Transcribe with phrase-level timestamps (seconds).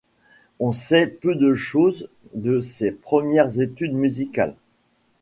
[0.59, 4.55] On sait peu de choses de ses premières études musicales.